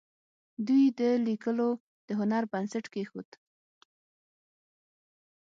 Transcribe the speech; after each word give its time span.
دوی 0.67 0.83
د 0.99 1.01
لیکلو 1.27 1.69
د 2.07 2.09
هنر 2.19 2.43
بنسټ 2.53 2.85
کېښود. 2.93 3.29